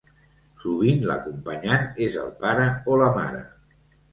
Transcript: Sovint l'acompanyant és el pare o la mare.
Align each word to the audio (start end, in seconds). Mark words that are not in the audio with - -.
Sovint 0.63 1.03
l'acompanyant 1.11 1.85
és 2.07 2.17
el 2.25 2.33
pare 2.41 2.67
o 2.95 2.99
la 3.03 3.15
mare. 3.21 3.45